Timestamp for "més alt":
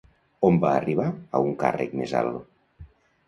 2.01-2.89